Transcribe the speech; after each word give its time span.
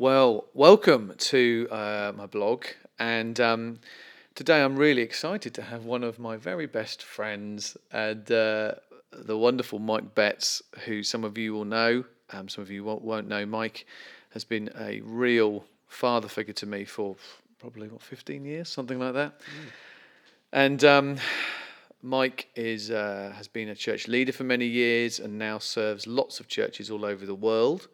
Well, 0.00 0.44
welcome 0.54 1.14
to 1.18 1.66
uh, 1.72 2.12
my 2.14 2.26
blog, 2.26 2.66
and 3.00 3.40
um, 3.40 3.80
today 4.36 4.62
I'm 4.62 4.76
really 4.76 5.02
excited 5.02 5.54
to 5.54 5.62
have 5.62 5.86
one 5.86 6.04
of 6.04 6.20
my 6.20 6.36
very 6.36 6.66
best 6.66 7.02
friends, 7.02 7.76
and 7.90 8.30
uh, 8.30 8.74
the 9.10 9.36
wonderful 9.36 9.80
Mike 9.80 10.14
Betts, 10.14 10.62
who 10.84 11.02
some 11.02 11.24
of 11.24 11.36
you 11.36 11.52
will 11.52 11.64
know, 11.64 12.04
um, 12.30 12.48
some 12.48 12.62
of 12.62 12.70
you 12.70 12.84
won't, 12.84 13.02
won't 13.02 13.26
know. 13.26 13.44
Mike 13.44 13.86
has 14.34 14.44
been 14.44 14.70
a 14.78 15.00
real 15.00 15.64
father 15.88 16.28
figure 16.28 16.54
to 16.54 16.66
me 16.66 16.84
for 16.84 17.16
probably 17.58 17.88
what 17.88 18.00
15 18.00 18.44
years, 18.44 18.68
something 18.68 19.00
like 19.00 19.14
that, 19.14 19.40
and. 20.52 20.84
Um, 20.84 21.16
Mike 22.00 22.46
is 22.54 22.92
uh, 22.92 23.32
has 23.36 23.48
been 23.48 23.70
a 23.70 23.74
church 23.74 24.06
leader 24.06 24.30
for 24.30 24.44
many 24.44 24.66
years 24.66 25.18
and 25.18 25.36
now 25.36 25.58
serves 25.58 26.06
lots 26.06 26.38
of 26.38 26.46
churches 26.46 26.92
all 26.92 27.04
over 27.04 27.26
the 27.26 27.34
world 27.34 27.88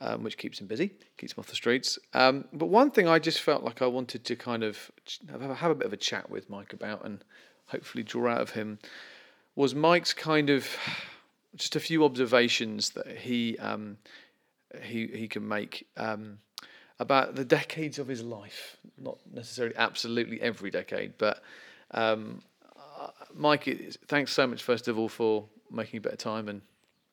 um, 0.00 0.22
which 0.22 0.36
keeps 0.38 0.60
him 0.60 0.66
busy, 0.66 0.92
keeps 1.16 1.32
him 1.32 1.40
off 1.40 1.48
the 1.48 1.56
streets. 1.56 1.98
Um, 2.14 2.44
but 2.52 2.66
one 2.66 2.90
thing 2.90 3.08
I 3.08 3.18
just 3.18 3.40
felt 3.40 3.64
like 3.64 3.82
I 3.82 3.86
wanted 3.86 4.24
to 4.24 4.36
kind 4.36 4.62
of 4.62 4.90
have 5.28 5.70
a 5.70 5.74
bit 5.74 5.86
of 5.86 5.92
a 5.92 5.96
chat 5.96 6.30
with 6.30 6.48
Mike 6.48 6.72
about 6.72 7.04
and 7.04 7.24
hopefully 7.66 8.04
draw 8.04 8.32
out 8.32 8.40
of 8.40 8.50
him 8.50 8.78
was 9.56 9.74
Mike's 9.74 10.14
kind 10.14 10.50
of 10.50 10.68
just 11.56 11.74
a 11.74 11.80
few 11.80 12.04
observations 12.04 12.90
that 12.90 13.08
he 13.08 13.58
um, 13.58 13.98
he 14.82 15.06
he 15.08 15.28
can 15.28 15.46
make 15.46 15.86
um, 15.96 16.38
about 17.00 17.34
the 17.34 17.44
decades 17.44 17.98
of 17.98 18.06
his 18.06 18.22
life, 18.22 18.76
not 18.96 19.18
necessarily 19.32 19.74
absolutely 19.76 20.40
every 20.40 20.70
decade, 20.70 21.14
but 21.18 21.42
um, 21.90 22.40
uh, 23.00 23.08
Mike, 23.34 23.96
thanks 24.06 24.32
so 24.32 24.46
much 24.46 24.62
first 24.62 24.86
of 24.88 24.98
all 24.98 25.08
for 25.08 25.46
making 25.70 25.98
a 25.98 26.00
bit 26.00 26.12
of 26.12 26.18
time 26.18 26.48
and 26.48 26.62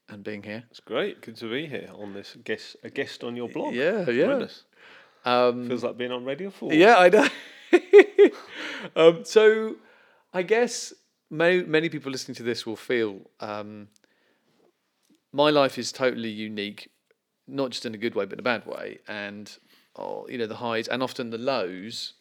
and 0.10 0.24
being 0.24 0.44
here. 0.44 0.64
It's 0.70 0.80
great. 0.80 1.22
Good 1.22 1.36
to 1.38 1.50
be 1.50 1.66
here 1.68 1.90
on 1.98 2.14
this 2.14 2.38
guest 2.44 2.78
a 2.84 2.90
guest 2.90 3.24
on 3.24 3.36
your 3.36 3.50
blog. 3.50 3.74
Yeah, 3.74 4.10
yeah. 4.10 4.48
Um, 5.26 5.68
Feels 5.68 5.84
like 5.84 5.98
being 5.98 6.12
on 6.12 6.24
Radio 6.26 6.50
Four. 6.50 6.74
Yeah, 6.74 6.98
I 6.98 7.10
know. 7.10 7.28
um, 8.96 9.26
so, 9.26 9.76
I 10.34 10.44
guess 10.44 10.94
many 11.30 11.64
many 11.64 11.90
people 11.90 12.12
listening 12.12 12.36
to 12.36 12.44
this 12.44 12.66
will 12.66 12.76
feel 12.76 13.22
um, 13.40 13.88
my 15.34 15.50
life 15.50 15.78
is 15.78 15.92
totally 15.92 16.30
unique, 16.30 16.90
not 17.48 17.72
just 17.72 17.86
in 17.86 17.96
a 17.96 17.98
good 17.98 18.16
way, 18.16 18.26
but 18.26 18.34
in 18.34 18.40
a 18.40 18.44
bad 18.44 18.66
way, 18.66 19.00
and 19.08 19.58
oh, 19.96 20.28
you 20.30 20.38
know 20.38 20.48
the 20.48 20.58
highs 20.58 20.88
and 20.88 21.02
often 21.02 21.30
the 21.30 21.38
lows. 21.38 22.14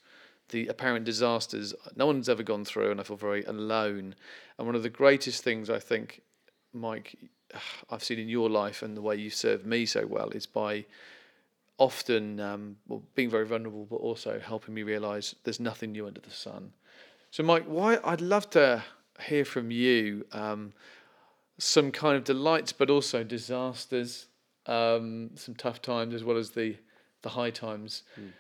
The 0.51 0.67
apparent 0.67 1.07
disasters 1.07 1.75
no 1.97 2.05
one's 2.05 2.29
ever 2.29 2.43
gone 2.43 2.67
through, 2.67 2.91
and 2.91 3.01
I 3.01 3.03
feel 3.03 3.17
very 3.17 3.45
alone. 3.45 4.15
And 4.59 4.67
one 4.67 4.77
of 4.77 4.83
the 4.83 4.91
greatest 4.91 5.43
things 5.43 5.71
I 5.71 5.79
think, 5.79 6.21
Mike, 6.75 7.17
I've 7.91 8.05
seen 8.05 8.19
in 8.19 8.29
your 8.29 8.51
life 8.51 8.83
and 8.83 8.97
the 8.97 9.03
way 9.03 9.17
you 9.17 9.31
served 9.31 9.67
me 9.67 9.87
so 9.87 10.07
well 10.07 10.31
is 10.31 10.47
by 10.47 10.87
often 11.79 12.39
um, 12.41 12.77
well, 12.87 13.03
being 13.15 13.31
very 13.31 13.47
vulnerable, 13.47 13.87
but 13.89 13.97
also 13.97 14.39
helping 14.39 14.75
me 14.75 14.83
realize 14.83 15.35
there's 15.45 15.61
nothing 15.61 15.93
new 15.93 16.07
under 16.07 16.21
the 16.21 16.31
sun. 16.31 16.73
So, 17.31 17.43
Mike, 17.43 17.65
why 17.65 17.99
I'd 18.05 18.21
love 18.21 18.49
to 18.51 18.85
hear 19.21 19.45
from 19.45 19.71
you 19.71 20.25
um, 20.33 20.73
some 21.59 21.91
kind 21.91 22.17
of 22.17 22.25
delights, 22.25 22.73
but 22.73 22.91
also 22.91 23.25
disasters, 23.25 24.27
um, 24.67 25.31
some 25.35 25.55
tough 25.55 25.83
times, 25.83 26.15
as 26.15 26.23
well 26.23 26.37
as 26.37 26.51
the 26.51 26.77
the 27.23 27.31
high 27.31 27.51
times 27.51 28.03
mm. 28.21 28.31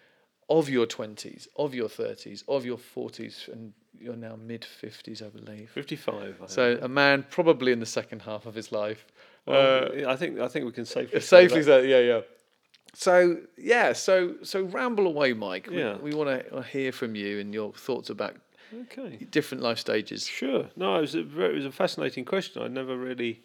Of 0.48 0.68
your 0.68 0.86
twenties, 0.86 1.48
of 1.56 1.74
your 1.74 1.88
thirties, 1.88 2.44
of 2.48 2.64
your 2.64 2.78
forties, 2.78 3.48
and 3.52 3.72
you're 3.98 4.16
now 4.16 4.36
mid 4.36 4.64
fifties, 4.64 5.22
I 5.22 5.28
believe. 5.28 5.70
Fifty-five. 5.70 6.40
I 6.42 6.46
so 6.46 6.78
a 6.82 6.88
man 6.88 7.24
probably 7.30 7.72
in 7.72 7.80
the 7.80 7.86
second 7.86 8.22
half 8.22 8.46
of 8.46 8.54
his 8.54 8.72
life. 8.72 9.06
Well, 9.46 9.90
uh, 9.92 10.10
I 10.10 10.16
think 10.16 10.40
I 10.40 10.48
think 10.48 10.66
we 10.66 10.72
can 10.72 10.84
safely 10.84 11.20
safely 11.20 11.62
say, 11.62 11.82
say 11.82 11.90
yeah, 11.90 12.14
yeah. 12.14 12.20
So 12.94 13.38
yeah, 13.56 13.92
so 13.92 14.36
so 14.42 14.62
ramble 14.62 15.06
away, 15.06 15.32
Mike. 15.32 15.68
Yeah. 15.70 15.96
We, 15.96 16.10
we 16.10 16.16
want 16.16 16.48
to 16.48 16.62
hear 16.62 16.92
from 16.92 17.14
you 17.14 17.40
and 17.40 17.52
your 17.52 17.72
thoughts 17.72 18.10
about 18.10 18.36
okay 18.72 19.26
different 19.30 19.62
life 19.62 19.78
stages. 19.78 20.26
Sure. 20.26 20.68
No, 20.76 20.96
it 20.96 21.00
was 21.02 21.14
a 21.14 21.22
very, 21.22 21.52
it 21.52 21.56
was 21.56 21.66
a 21.66 21.72
fascinating 21.72 22.24
question. 22.24 22.62
I'd 22.62 22.72
never 22.72 22.96
really. 22.96 23.42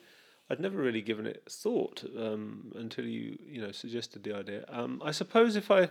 I'd 0.51 0.59
never 0.59 0.79
really 0.79 1.03
given 1.03 1.27
it 1.27 1.43
thought 1.47 2.03
um, 2.17 2.71
until 2.75 3.05
you 3.05 3.37
you 3.45 3.61
know 3.61 3.71
suggested 3.71 4.23
the 4.23 4.35
idea. 4.35 4.65
Um, 4.67 4.99
I 5.05 5.11
suppose 5.11 5.55
if 5.55 5.69
I 5.69 5.89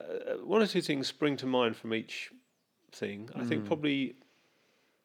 uh, 0.00 0.36
one 0.44 0.62
or 0.62 0.66
two 0.66 0.80
things 0.80 1.06
spring 1.06 1.36
to 1.38 1.46
mind 1.46 1.76
from 1.76 1.94
each 1.94 2.30
thing. 2.92 3.28
I 3.34 3.44
think 3.44 3.62
hmm. 3.62 3.66
probably 3.66 4.14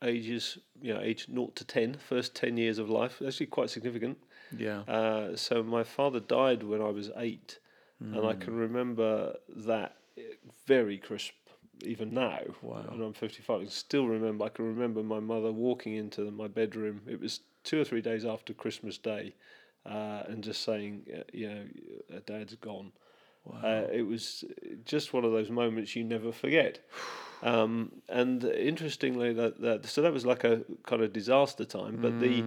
ages, 0.03 0.57
you 0.81 0.93
know, 0.93 1.01
age 1.01 1.27
0 1.27 1.51
to 1.55 1.65
10, 1.65 1.95
first 1.95 2.35
10 2.35 2.57
years 2.57 2.77
of 2.77 2.89
life, 2.89 3.21
actually 3.25 3.47
quite 3.47 3.69
significant. 3.69 4.17
Yeah. 4.55 4.81
Uh, 4.81 5.35
so 5.35 5.63
my 5.63 5.83
father 5.83 6.19
died 6.19 6.63
when 6.63 6.81
I 6.81 6.89
was 6.89 7.09
eight, 7.17 7.59
mm. 8.01 8.15
and 8.15 8.25
I 8.25 8.33
can 8.33 8.53
hmm. 8.53 8.59
remember 8.59 9.35
that 9.55 9.97
very 10.65 10.97
crisp, 10.97 11.33
even 11.81 12.13
now. 12.13 12.39
Wow. 12.61 12.85
And 12.91 13.01
I'm 13.01 13.13
55. 13.13 13.55
I 13.55 13.63
can 13.63 13.69
still 13.69 14.07
remember, 14.07 14.45
I 14.45 14.49
can 14.49 14.65
remember 14.65 15.03
my 15.03 15.19
mother 15.19 15.51
walking 15.51 15.95
into 15.95 16.29
my 16.31 16.47
bedroom. 16.47 17.01
It 17.07 17.19
was 17.19 17.41
two 17.63 17.81
or 17.81 17.83
three 17.83 18.01
days 18.01 18.25
after 18.25 18.53
Christmas 18.53 18.97
Day, 18.97 19.33
uh, 19.85 20.23
and 20.27 20.43
just 20.43 20.63
saying, 20.63 21.05
uh, 21.13 21.23
you 21.33 21.49
know, 21.49 22.19
dad's 22.25 22.55
gone. 22.55 22.91
Wow. 23.47 23.59
Uh, 23.63 23.87
it 23.91 24.05
was 24.05 24.43
just 24.85 25.13
one 25.13 25.23
of 25.23 25.31
those 25.31 25.49
moments 25.49 25.95
you 25.95 26.03
never 26.03 26.31
forget. 26.31 26.79
Um, 27.43 27.91
and 28.09 28.43
interestingly, 28.43 29.31
that, 29.33 29.61
that 29.61 29.85
so 29.85 30.01
that 30.01 30.11
was 30.11 30.25
like 30.25 30.43
a 30.43 30.63
kind 30.87 31.03
of 31.03 31.13
disaster 31.13 31.65
time. 31.65 31.99
But 32.01 32.13
mm. 32.13 32.19
the 32.19 32.43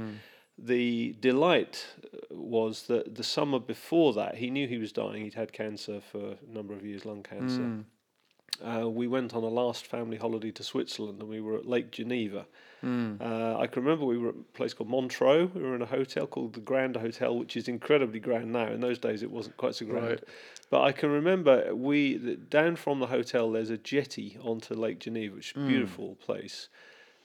the 0.58 1.16
delight 1.20 1.86
was 2.28 2.88
that 2.88 3.14
the 3.14 3.22
summer 3.22 3.60
before 3.60 4.12
that, 4.14 4.34
he 4.34 4.50
knew 4.50 4.66
he 4.66 4.78
was 4.78 4.90
dying. 4.90 5.22
He'd 5.22 5.34
had 5.34 5.52
cancer 5.52 6.00
for 6.00 6.32
a 6.32 6.52
number 6.52 6.74
of 6.74 6.84
years, 6.84 7.04
lung 7.04 7.22
cancer. 7.22 7.60
Mm. 7.60 7.84
Uh, 8.62 8.88
we 8.90 9.06
went 9.06 9.32
on 9.32 9.42
a 9.42 9.48
last 9.48 9.86
family 9.86 10.16
holiday 10.16 10.50
to 10.50 10.62
Switzerland, 10.62 11.20
and 11.20 11.28
we 11.28 11.40
were 11.40 11.56
at 11.56 11.66
Lake 11.66 11.92
Geneva. 11.92 12.46
Mm. 12.82 13.20
Uh, 13.20 13.58
I 13.58 13.66
can 13.66 13.82
remember 13.82 14.06
we 14.06 14.18
were 14.18 14.30
at 14.30 14.34
a 14.34 14.56
place 14.56 14.72
called 14.72 14.88
Montreux. 14.88 15.50
We 15.54 15.62
were 15.62 15.74
in 15.74 15.82
a 15.82 15.86
hotel 15.86 16.26
called 16.26 16.54
the 16.54 16.60
Grand 16.60 16.96
Hotel, 16.96 17.36
which 17.36 17.56
is 17.56 17.68
incredibly 17.68 18.20
grand 18.20 18.52
now. 18.52 18.68
In 18.68 18.80
those 18.80 18.98
days, 18.98 19.22
it 19.22 19.30
wasn't 19.30 19.56
quite 19.56 19.74
so 19.74 19.86
grand. 19.86 20.06
Right. 20.06 20.24
But 20.70 20.82
I 20.82 20.92
can 20.92 21.10
remember 21.10 21.74
we 21.74 22.36
down 22.48 22.76
from 22.76 23.00
the 23.00 23.08
hotel. 23.08 23.50
There's 23.50 23.70
a 23.70 23.76
jetty 23.76 24.38
onto 24.42 24.74
Lake 24.74 25.00
Geneva, 25.00 25.36
which 25.36 25.50
is 25.50 25.56
a 25.56 25.60
mm. 25.60 25.68
beautiful 25.68 26.14
place. 26.16 26.68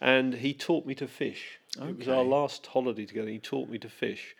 And 0.01 0.35
he 0.35 0.53
taught 0.53 0.85
me 0.85 0.93
to 0.95 1.07
fish. 1.07 1.59
Okay. 1.77 1.89
It 1.89 1.97
was 1.99 2.07
our 2.07 2.23
last 2.23 2.67
holiday 2.67 3.05
together. 3.05 3.29
He 3.29 3.39
taught 3.39 3.69
me 3.69 3.77
to 3.79 3.89
fish, 3.89 4.35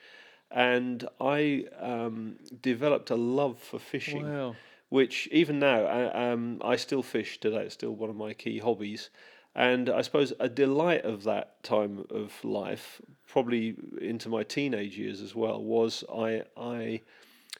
and 0.51 1.07
I 1.19 1.65
um, 1.79 2.35
developed 2.61 3.09
a 3.09 3.15
love 3.15 3.59
for 3.59 3.79
fishing. 3.79 4.29
Wow. 4.29 4.55
Which 4.89 5.27
even 5.31 5.59
now 5.59 5.85
I, 5.85 6.31
um, 6.31 6.61
I 6.63 6.75
still 6.75 7.01
fish 7.01 7.39
today. 7.39 7.63
It's 7.63 7.73
still 7.73 7.95
one 7.95 8.09
of 8.09 8.15
my 8.15 8.33
key 8.33 8.59
hobbies. 8.59 9.09
And 9.55 9.89
I 9.89 10.01
suppose 10.01 10.33
a 10.39 10.49
delight 10.49 11.05
of 11.05 11.23
that 11.23 11.63
time 11.63 12.05
of 12.09 12.43
life, 12.43 13.01
probably 13.25 13.75
into 14.01 14.27
my 14.27 14.43
teenage 14.43 14.97
years 14.97 15.21
as 15.21 15.33
well, 15.33 15.63
was 15.63 16.03
I 16.13 16.43
I 16.57 17.01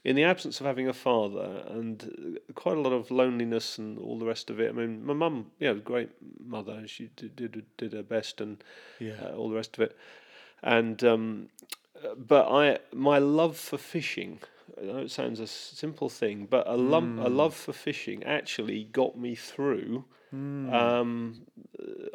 in 0.04 0.16
the 0.16 0.24
absence 0.24 0.60
of 0.60 0.66
having 0.66 0.88
a 0.88 0.94
father 0.94 1.64
and 1.70 2.38
quite 2.54 2.78
a 2.78 2.82
lot 2.82 2.94
of 2.94 3.10
loneliness 3.12 3.78
and 3.78 3.98
all 3.98 4.20
the 4.20 4.26
rest 4.26 4.50
of 4.50 4.60
it. 4.60 4.70
I 4.70 4.74
mean, 4.74 5.06
my 5.06 5.14
mum, 5.14 5.48
yeah, 5.60 5.74
great 5.74 6.10
mother. 6.46 6.86
She 6.86 7.10
did 7.16 7.36
did, 7.38 7.64
did 7.78 7.94
her 7.94 8.04
best 8.04 8.42
and 8.42 8.64
yeah. 9.00 9.14
uh, 9.24 9.36
all 9.36 9.50
the 9.50 9.56
rest 9.56 9.78
of 9.78 9.84
it. 9.84 9.98
And 10.62 11.02
um, 11.04 11.50
but 12.18 12.48
I 12.52 12.80
my 12.94 13.20
love 13.20 13.58
for 13.58 13.78
fishing. 13.78 14.40
I 14.78 14.86
know 14.86 14.98
it 14.98 15.12
sounds 15.12 15.40
a 15.40 15.48
simple 15.48 16.10
thing, 16.10 16.48
but 16.50 16.68
a 16.68 16.76
love 16.76 17.04
mm. 17.04 17.24
a 17.24 17.30
love 17.30 17.56
for 17.56 17.72
fishing 17.72 18.24
actually 18.24 18.84
got 18.84 19.18
me 19.18 19.36
through. 19.36 20.04
Mm. 20.34 20.74
Um, 20.74 21.42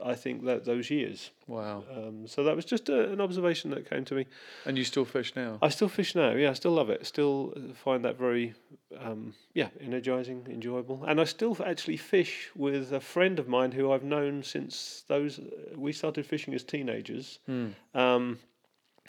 I 0.04 0.15
think 0.15 0.44
that 0.44 0.65
those 0.65 0.91
years. 0.91 1.31
Wow. 1.47 1.84
Um, 1.94 2.26
so 2.26 2.44
that 2.44 2.56
was 2.56 2.65
just 2.65 2.88
a, 2.88 3.12
an 3.12 3.21
observation 3.21 3.71
that 3.71 3.88
came 3.88 4.04
to 4.06 4.15
me. 4.15 4.26
And 4.65 4.76
you 4.78 4.84
still 4.84 5.04
fish 5.04 5.34
now? 5.37 5.59
I 5.62 5.69
still 5.69 5.88
fish 5.88 6.15
now. 6.15 6.32
Yeah, 6.32 6.50
I 6.50 6.53
still 6.54 6.72
love 6.72 6.91
it. 6.91 7.06
Still 7.06 7.54
find 7.75 8.04
that 8.04 8.19
very, 8.19 8.54
um, 8.98 9.34
yeah, 9.54 9.68
energizing, 9.80 10.47
enjoyable. 10.51 11.04
And 11.04 11.21
I 11.21 11.24
still 11.24 11.57
actually 11.65 11.97
fish 11.97 12.51
with 12.57 12.92
a 12.92 13.01
friend 13.01 13.39
of 13.39 13.48
mine 13.48 13.72
who 13.72 13.92
I've 13.92 14.04
known 14.04 14.42
since 14.42 15.04
those. 15.09 15.41
We 15.77 15.92
started 15.92 16.27
fishing 16.27 16.54
as 16.54 16.65
teenagers. 16.65 17.39
Mm. 17.48 17.74
Um, 17.95 18.39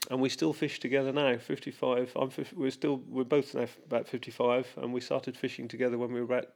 and 0.09 0.19
we 0.19 0.29
still 0.29 0.53
fish 0.53 0.79
together 0.79 1.11
now. 1.11 1.37
Fifty 1.37 1.71
five. 1.71 2.11
I'm. 2.15 2.31
We're 2.55 2.71
still. 2.71 3.01
We're 3.07 3.23
both 3.23 3.53
now 3.53 3.67
about 3.85 4.07
fifty 4.07 4.31
five, 4.31 4.67
and 4.77 4.91
we 4.91 4.99
started 4.99 5.37
fishing 5.37 5.67
together 5.67 5.97
when 5.97 6.11
we 6.11 6.19
were 6.19 6.25
about. 6.25 6.47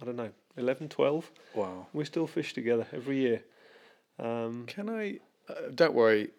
I 0.00 0.04
don't 0.04 0.16
know, 0.16 0.30
11, 0.56 0.88
12. 0.88 1.30
Wow. 1.54 1.86
We 1.92 2.04
still 2.04 2.26
fish 2.26 2.54
together 2.54 2.86
every 2.92 3.18
year. 3.18 3.42
Um, 4.18 4.64
Can 4.66 4.88
I? 4.88 5.18
Uh, 5.48 5.70
don't 5.74 5.94
worry. 5.94 6.30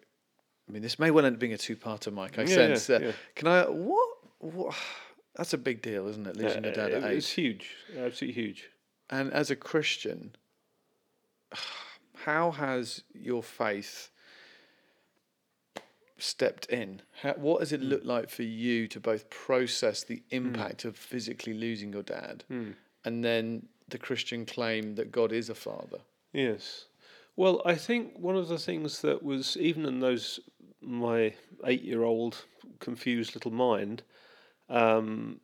I 0.68 0.72
mean, 0.72 0.82
this 0.82 0.98
may 0.98 1.10
well 1.10 1.24
end 1.26 1.36
up 1.36 1.40
being 1.40 1.52
a 1.52 1.58
two-parter, 1.58 2.12
Mike. 2.12 2.38
I 2.38 2.42
yeah, 2.42 2.54
sense 2.54 2.86
that. 2.86 3.02
Yeah. 3.02 3.12
Can 3.34 3.48
I? 3.48 3.64
What? 3.64 4.08
What? 4.38 4.74
That's 5.36 5.54
a 5.54 5.58
big 5.58 5.80
deal, 5.80 6.08
isn't 6.08 6.26
it? 6.26 6.36
Losing 6.36 6.62
your 6.64 6.72
dad 6.74 6.92
at 6.92 7.04
eight. 7.04 7.16
It's 7.16 7.30
huge. 7.30 7.70
Absolutely 7.96 8.32
huge. 8.42 8.68
And 9.08 9.32
as 9.32 9.50
a 9.50 9.56
Christian, 9.56 10.36
how 12.14 12.50
has 12.50 13.02
your 13.14 13.42
faith 13.42 14.10
stepped 16.18 16.66
in, 16.66 17.02
how, 17.22 17.32
what 17.34 17.60
does 17.60 17.72
it 17.72 17.80
Hmm. 17.80 17.88
look 17.88 18.04
like 18.04 18.30
for 18.30 18.42
you 18.44 18.86
to 18.88 19.00
both 19.00 19.28
process 19.30 20.04
the 20.04 20.22
impact 20.30 20.84
of 20.84 20.96
physically 20.96 21.52
losing 21.54 21.92
your 21.92 22.02
dad 22.04 22.44
Hmm. 22.48 22.70
And 23.04 23.24
then 23.24 23.66
the 23.88 23.98
Christian 23.98 24.46
claim 24.46 24.94
that 24.96 25.12
God 25.12 25.32
is 25.32 25.50
a 25.50 25.54
father? 25.54 25.98
Yes. 26.32 26.86
Well, 27.36 27.62
I 27.64 27.74
think 27.74 28.18
one 28.18 28.36
of 28.36 28.48
the 28.48 28.58
things 28.58 29.00
that 29.02 29.22
was 29.22 29.56
even 29.56 29.86
in 29.86 30.00
those 30.00 30.40
my 30.80 31.34
eight-year-old 31.64 32.44
confused 32.80 33.34
little 33.34 33.52
mind, 33.52 34.02
um, 34.68 35.40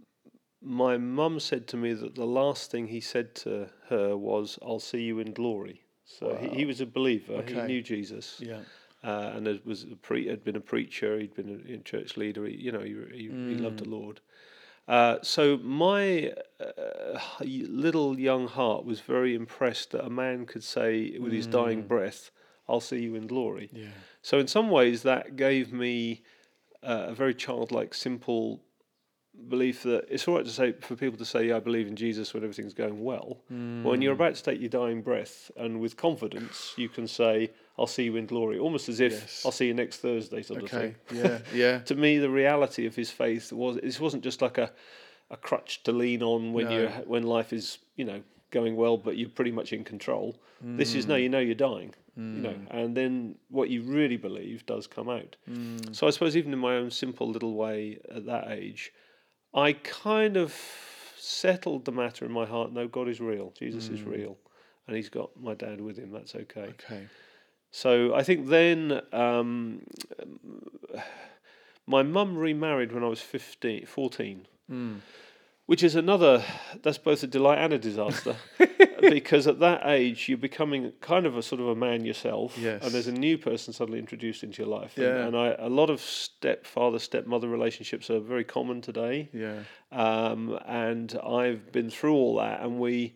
my 0.61 0.97
mum 0.99 1.39
said 1.41 1.67
to 1.69 1.77
me 1.77 1.93
that 1.95 2.15
the 2.15 2.27
last 2.27 2.71
thing 2.71 2.89
he 2.89 3.01
said 3.01 3.35
to 3.37 3.69
her 3.89 4.17
was, 4.17 4.59
"I'll 4.63 4.81
see 4.81 5.03
you 5.03 5.19
in 5.21 5.33
glory." 5.33 5.83
So 6.05 6.37
he, 6.41 6.49
he 6.49 6.65
was 6.65 6.81
a 6.81 6.87
believer. 6.87 7.35
okay. 7.35 7.55
He 7.55 7.63
knew 7.63 7.83
Jesus, 7.83 8.41
Yeah. 8.41 8.61
uh, 9.05 9.33
and 9.35 9.47
it 9.47 9.65
was 9.67 9.85
a 9.85 9.95
pre- 9.97 10.27
had 10.27 10.43
been 10.43 10.57
a 10.57 10.61
preacher. 10.61 11.19
He'd 11.19 11.35
been 11.35 11.63
a, 11.69 11.75
a 11.75 11.79
church 11.79 12.17
leader. 12.17 12.47
He, 12.47 12.57
you 12.57 12.73
know, 12.73 12.81
he, 12.81 12.97
he, 13.13 13.25
he 13.29 13.55
loved 13.57 13.79
the 13.81 13.89
Lord. 13.89 14.21
Uh, 14.89 15.19
so 15.23 15.59
my 15.59 16.33
uh, 16.59 17.19
little 17.45 18.19
young 18.19 18.49
heart 18.49 18.85
was 18.85 19.01
very 19.01 19.35
impressed 19.35 19.91
that 19.91 20.05
a 20.05 20.11
man 20.11 20.47
could 20.47 20.65
say 20.65 21.19
with 21.19 21.33
his 21.33 21.47
dying 21.47 21.87
breath, 21.87 22.31
"I'll 22.67 22.81
see 22.81 23.01
you 23.03 23.15
in 23.15 23.27
glory." 23.27 23.69
Yeah. 23.71 23.89
So 24.23 24.39
in 24.39 24.49
some 24.49 24.71
ways, 24.71 25.03
that 25.03 25.37
gave 25.37 25.75
me 25.75 26.23
uh, 26.83 27.07
a 27.09 27.15
very 27.15 27.35
childlike, 27.35 27.93
simple 27.93 28.63
belief 29.49 29.83
that 29.85 30.07
it's 30.11 30.27
all 30.27 30.37
right 30.37 30.45
to 30.45 30.51
say 30.51 30.73
for 30.73 30.97
people 30.97 31.17
to 31.19 31.25
say, 31.25 31.49
"Yeah, 31.49 31.57
I 31.57 31.61
believe 31.61 31.87
in 31.87 31.97
Jesus" 31.97 32.35
when 32.35 32.43
everything's 32.43 32.75
going 32.75 33.03
well. 33.03 33.39
When 33.49 34.03
you're 34.03 34.13
about 34.13 34.35
to 34.35 34.43
take 34.43 34.61
your 34.61 34.69
dying 34.69 35.03
breath, 35.03 35.51
and 35.57 35.81
with 35.81 35.97
confidence, 35.97 36.75
you 36.77 36.89
can 36.89 37.07
say, 37.07 37.51
"I'll 37.79 37.87
see 37.87 38.05
you 38.05 38.17
in 38.17 38.27
glory," 38.27 38.59
almost 38.59 38.89
as 38.89 39.01
if 39.01 39.13
Yes. 39.13 39.43
"I'll 39.45 39.53
see 39.53 39.67
you 39.69 39.75
next 39.75 39.99
Thursday," 39.99 40.43
sort 40.43 40.63
of 40.63 40.73
Okay. 40.75 40.95
thing. 41.09 41.19
Yeah. 41.19 41.39
Yeah. 41.55 41.79
To 41.87 41.95
me, 41.95 42.19
the 42.19 42.31
reality 42.31 42.87
of 42.87 42.97
his 42.97 43.11
faith 43.11 43.53
was 43.53 43.77
this 43.77 44.01
wasn't 44.01 44.25
just 44.25 44.43
like 44.43 44.59
a 44.59 44.73
a 45.31 45.37
crutch 45.37 45.83
to 45.83 45.93
lean 45.93 46.23
on 46.23 46.55
when 46.55 46.71
you 46.71 46.79
No. 46.79 46.87
are 46.87 47.03
when 47.07 47.23
life 47.23 47.53
is 47.53 47.79
you 47.97 48.05
know 48.05 48.23
going 48.51 48.77
well, 48.77 48.97
but 48.97 49.17
you're 49.19 49.29
pretty 49.29 49.51
much 49.53 49.73
in 49.75 49.85
control. 49.85 50.41
This 50.63 50.95
is 50.95 51.07
no, 51.07 51.15
Mm. 51.15 51.23
you 51.23 51.29
know 51.29 51.39
you're 51.39 51.55
dying, 51.55 51.95
you 52.17 52.23
know, 52.47 52.55
and 52.71 52.97
then 52.97 53.37
what 53.51 53.69
you 53.71 53.83
really 53.83 54.17
believe 54.17 54.65
does 54.67 54.87
come 54.87 55.09
out. 55.09 55.37
Mm. 55.49 55.95
So 55.95 56.07
I 56.07 56.11
suppose 56.11 56.35
even 56.37 56.53
in 56.55 56.59
my 56.59 56.77
own 56.77 56.91
simple 56.91 57.29
little 57.31 57.53
way 57.55 57.99
at 58.11 58.25
that 58.25 58.51
age, 58.51 58.91
I 59.55 59.73
kind 59.73 60.37
of 60.37 60.55
settled 61.19 61.85
the 61.85 61.93
matter 61.93 62.25
in 62.25 62.33
my 62.33 62.47
heart. 62.47 62.73
No, 62.73 62.87
God 62.89 63.09
is 63.09 63.21
real. 63.21 63.53
Jesus 63.59 63.89
is 63.89 64.03
real, 64.03 64.37
and 64.87 64.97
He's 64.97 65.09
got 65.09 65.31
my 65.41 65.55
dad 65.55 65.81
with 65.81 65.97
him. 65.99 66.11
That's 66.13 66.35
okay. 66.35 66.75
Okay. 66.85 67.07
So 67.71 68.15
I 68.15 68.23
think 68.23 68.49
then 68.49 69.01
um, 69.13 69.83
my 71.87 72.03
mum 72.03 72.37
remarried 72.37 72.93
when 72.93 73.03
I 73.05 73.09
was 73.09 73.21
15, 73.21 73.87
14, 73.87 74.47
Mm. 74.71 75.01
which 75.67 75.83
is 75.83 75.95
another, 75.95 76.43
that's 76.83 76.99
both 76.99 77.23
a 77.23 77.27
delight 77.27 77.59
and 77.59 77.73
a 77.73 77.79
disaster. 77.79 78.37
because 79.21 79.47
at 79.47 79.61
that 79.61 79.83
age, 79.87 80.29
you're 80.29 80.39
becoming 80.39 80.93
kind 81.01 81.27
of 81.27 81.37
a 81.37 81.43
sort 81.43 81.61
of 81.61 81.69
a 81.69 81.75
man 81.75 82.05
yourself. 82.05 82.57
Yes. 82.59 82.83
And 82.85 82.93
there's 82.93 83.07
a 83.07 83.13
new 83.13 83.39
person 83.39 83.73
suddenly 83.73 83.99
introduced 83.99 84.43
into 84.43 84.63
your 84.63 84.71
life. 84.79 84.97
And, 84.97 85.07
Yeah. 85.07 85.27
and 85.27 85.37
I, 85.37 85.57
a 85.59 85.69
lot 85.69 85.91
of 85.91 86.01
stepfather, 86.01 86.99
stepmother 86.99 87.49
relationships 87.49 88.11
are 88.11 88.21
very 88.21 88.45
common 88.45 88.81
today 88.81 89.29
Yeah. 89.33 89.61
um, 89.93 90.59
and 90.67 91.19
I've 91.25 91.73
been 91.73 91.91
through 91.91 92.15
all 92.15 92.37
that, 92.37 92.61
and 92.63 92.79
we 92.79 93.15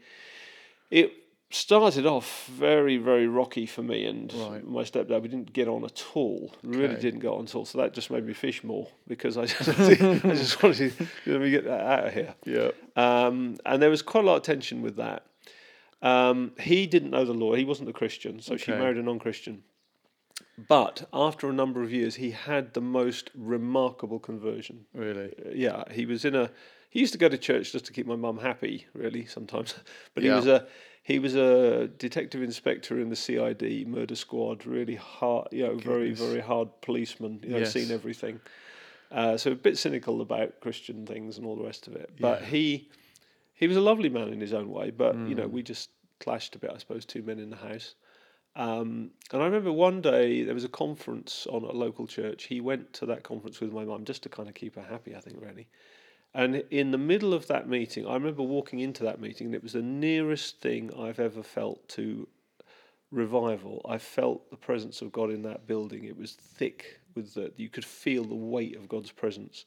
it 0.91 1.12
started 1.50 2.06
off 2.06 2.47
very 2.47 2.97
very 2.97 3.27
rocky 3.27 3.67
for 3.67 3.83
me 3.83 4.06
and 4.06 4.33
Right. 4.33 4.67
my 4.67 4.83
stepdad. 4.85 5.21
We 5.23 5.29
didn't 5.29 5.53
get 5.53 5.69
on 5.69 5.85
at 5.85 6.03
all. 6.15 6.55
Really 6.62 6.97
didn't 6.97 7.21
get 7.21 7.29
on 7.29 7.44
at 7.44 7.55
all. 7.55 7.67
So 7.67 7.77
that 7.79 7.93
just 7.93 8.11
made 8.11 8.25
me 8.25 8.33
fish 8.33 8.65
more 8.65 8.89
because 9.06 9.37
I 9.37 9.44
just, 9.53 9.69
I 9.69 10.15
just 10.35 10.62
wanted 10.62 10.97
to 10.97 11.06
let 11.27 11.41
me 11.43 11.50
get 11.50 11.65
that 11.65 11.81
out 11.81 12.06
of 12.09 12.15
here. 12.15 12.35
Yeah. 12.47 12.71
Um, 12.97 13.59
and 13.67 13.83
there 13.83 13.91
was 13.91 14.00
quite 14.03 14.25
a 14.25 14.27
lot 14.27 14.37
of 14.37 14.43
tension 14.43 14.81
with 14.81 14.97
that. 14.97 15.27
Um, 16.02 16.52
he 16.58 16.87
didn't 16.87 17.10
know 17.10 17.25
the 17.25 17.32
Lord. 17.32 17.58
He 17.58 17.64
wasn't 17.64 17.88
a 17.88 17.93
Christian, 17.93 18.40
so 18.40 18.56
she 18.56 18.72
married 18.72 18.96
a 18.96 19.02
non-Christian. 19.02 19.62
But 20.69 21.08
after 21.12 21.49
a 21.49 21.52
number 21.52 21.82
of 21.82 21.93
years, 21.93 22.16
he 22.16 22.32
had 22.32 22.75
the 22.75 22.81
most 22.81 23.31
remarkable 23.34 24.19
conversion. 24.19 24.87
Really. 24.94 25.32
Uh, 25.46 25.50
yeah, 25.54 25.84
he 25.90 26.06
was 26.06 26.25
in 26.25 26.34
a. 26.34 26.50
He 26.90 27.00
used 27.00 27.12
to 27.12 27.19
go 27.19 27.28
to 27.28 27.38
church 27.38 27.72
just 27.72 27.87
to 27.87 27.93
keep 27.93 28.06
my 28.06 28.16
mum 28.16 28.38
happy, 28.38 28.87
really 28.94 29.25
sometimes. 29.26 29.75
But 30.14 30.25
he 30.25 30.28
Yeah. 30.28 30.37
was 30.37 30.46
a 30.46 30.66
he 31.04 31.19
was 31.19 31.34
a 31.34 31.88
detective 31.88 32.43
inspector 32.43 33.00
in 33.00 33.08
the 33.08 33.16
CID 33.16 33.87
murder 33.88 34.14
squad. 34.14 34.66
Really 34.66 34.96
hard, 34.96 35.48
you 35.52 35.64
know, 35.66 35.76
very 35.76 36.12
very 36.12 36.40
hard 36.40 36.69
policeman. 36.82 37.40
You 37.43 37.50
know, 37.50 37.58
Yes. 37.60 37.72
seen 37.72 37.90
everything. 37.90 38.40
Uh, 39.10 39.37
so 39.37 39.52
a 39.52 39.55
bit 39.55 39.76
cynical 39.78 40.20
about 40.20 40.60
Christian 40.60 41.06
things 41.06 41.37
and 41.38 41.46
all 41.46 41.56
the 41.56 41.64
rest 41.64 41.87
of 41.87 41.94
it. 41.96 42.10
But 42.19 42.40
Yeah. 42.43 42.46
he 42.48 42.90
he 43.54 43.69
was 43.69 43.76
a 43.76 43.81
lovely 43.81 44.08
man 44.08 44.28
in 44.28 44.40
his 44.40 44.52
own 44.52 44.70
way. 44.70 44.90
But 44.90 45.14
you 45.28 45.34
know, 45.34 45.49
Mm. 45.49 45.52
we 45.52 45.62
just 45.62 45.90
clashed 46.20 46.54
a 46.54 46.58
bit, 46.58 46.70
I 46.72 46.78
suppose. 46.78 47.04
Two 47.04 47.22
men 47.22 47.38
in 47.38 47.50
the 47.50 47.56
house. 47.56 47.94
Um, 48.54 49.12
and 49.32 49.40
I 49.43 49.46
remember 49.46 49.72
one 49.72 50.02
day 50.02 50.43
there 50.43 50.54
was 50.54 50.64
a 50.64 50.69
conference 50.69 51.46
on 51.50 51.62
a 51.62 51.72
local 51.72 52.06
church. 52.06 52.44
He 52.44 52.60
went 52.60 52.93
to 52.94 53.06
that 53.06 53.22
conference 53.22 53.60
with 53.60 53.72
my 53.72 53.84
mum 53.84 54.04
just 54.04 54.22
to 54.25 54.28
kind 54.28 54.49
of 54.49 54.54
keep 54.54 54.75
her 54.76 54.82
happy, 54.82 55.16
I 55.16 55.20
think, 55.20 55.40
really. 55.40 55.69
And 56.34 56.56
in 56.70 56.90
the 56.90 56.99
middle 56.99 57.34
of 57.34 57.46
that 57.49 57.69
meeting, 57.69 58.06
I 58.06 58.14
remember 58.14 58.43
walking 58.43 58.81
into 58.81 59.04
that 59.04 59.20
meeting, 59.20 59.46
and 59.49 59.55
it 59.55 59.62
was 59.62 59.72
the 59.75 59.82
nearest 59.82 60.60
thing 60.60 60.90
I've 60.98 61.20
ever 61.20 61.43
felt 61.43 61.88
to 61.90 62.28
revival. 63.10 63.82
I 63.88 63.98
felt 63.98 64.50
the 64.50 64.56
presence 64.56 65.02
of 65.02 65.12
God 65.12 65.31
in 65.31 65.43
that 65.43 65.66
building. 65.66 66.05
It 66.05 66.16
was 66.16 66.32
thick 66.32 67.00
with 67.14 67.34
the, 67.34 67.52
you 67.56 67.69
could 67.69 67.84
feel 67.84 68.25
the 68.25 68.34
weight 68.34 68.76
of 68.76 68.88
God's 68.88 69.12
presence. 69.12 69.66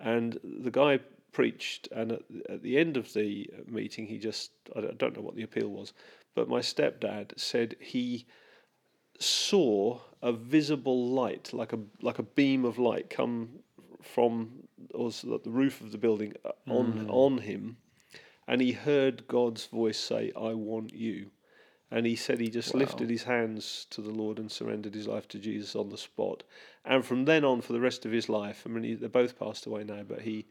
And 0.00 0.38
the 0.42 0.70
guy 0.70 1.00
preached, 1.32 1.88
and 1.92 2.12
at, 2.12 2.22
at 2.48 2.62
the 2.62 2.78
end 2.78 2.96
of 2.96 3.12
the 3.12 3.50
meeting, 3.66 4.06
he 4.06 4.18
just, 4.18 4.50
I 4.74 4.80
don't- 4.80 5.16
know 5.16 5.22
what 5.22 5.36
the 5.36 5.42
appeal 5.42 5.68
was, 5.68 5.92
but 6.34 6.48
my 6.48 6.60
stepdad 6.60 7.38
said 7.38 7.76
he 7.80 8.26
saw 9.18 10.00
a 10.22 10.32
visible 10.32 11.08
light, 11.08 11.52
like 11.52 11.72
a 11.72 11.78
like 12.02 12.18
a 12.18 12.22
beam 12.22 12.64
of 12.64 12.78
light, 12.78 13.10
come 13.10 13.60
from 14.02 14.68
or 14.94 15.10
the 15.10 15.40
roof 15.46 15.80
of 15.80 15.92
the 15.92 15.98
building 15.98 16.32
uh, 16.44 16.50
on 16.68 17.04
on 17.08 17.38
him, 17.38 17.76
and 18.46 18.60
he 18.60 18.72
heard 18.72 19.26
God's 19.28 19.66
voice 19.66 19.98
say, 19.98 20.32
"I 20.36 20.54
want 20.54 20.94
you," 20.94 21.30
and 21.90 22.06
he 22.06 22.16
said 22.16 22.40
he 22.40 22.48
just 22.48 22.74
Wow. 22.74 22.80
lifted 22.80 23.10
his 23.10 23.24
hands 23.24 23.86
to 23.90 24.00
the 24.00 24.10
Lord 24.12 24.38
and 24.38 24.50
surrendered 24.50 24.94
his 24.94 25.08
life 25.08 25.26
to 25.28 25.38
Jesus 25.38 25.74
on 25.74 25.88
the 25.90 25.98
spot, 25.98 26.44
and 26.84 27.04
from 27.04 27.24
then 27.24 27.44
on, 27.44 27.60
for 27.60 27.72
the 27.72 27.80
rest 27.80 28.06
of 28.06 28.12
his 28.12 28.28
life, 28.28 28.62
I 28.64 28.68
mean, 28.70 28.84
he, 28.84 28.94
they're 28.94 29.08
both 29.08 29.38
passed 29.38 29.66
away 29.66 29.84
now, 29.84 30.02
but 30.04 30.22
he 30.22 30.46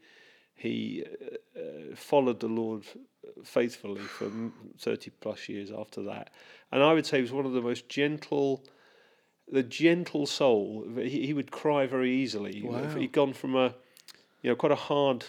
he 0.58 1.04
uh, 1.04 1.58
uh, 1.58 1.94
followed 1.94 2.40
the 2.40 2.48
Lord 2.48 2.84
faithfully 3.44 4.00
for 4.02 4.30
30 4.78 5.10
plus 5.20 5.48
years 5.48 5.70
after 5.70 6.02
that. 6.02 6.30
And 6.72 6.82
I 6.82 6.92
would 6.92 7.06
say 7.06 7.18
he 7.18 7.22
was 7.22 7.32
one 7.32 7.46
of 7.46 7.52
the 7.52 7.62
most 7.62 7.88
gentle, 7.88 8.64
the 9.50 9.62
gentle 9.62 10.26
soul. 10.26 10.84
He, 10.96 11.26
he 11.26 11.32
would 11.32 11.50
cry 11.50 11.86
very 11.86 12.12
easily. 12.14 12.62
Wow. 12.62 12.88
He'd 12.88 13.12
gone 13.12 13.32
from 13.32 13.54
a, 13.54 13.74
you 14.42 14.50
know, 14.50 14.56
quite 14.56 14.72
a 14.72 14.76
hard 14.76 15.24